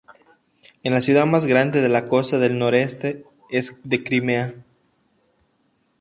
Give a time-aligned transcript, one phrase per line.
[0.81, 3.23] Es la ciudad más grande de la costa del noroeste
[3.83, 4.55] de Crimea.